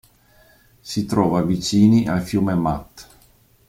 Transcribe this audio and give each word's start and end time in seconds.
Si 0.81 1.05
trova 1.05 1.43
vicini 1.43 2.07
al 2.07 2.23
fiume 2.23 2.55
Mat. 2.55 3.07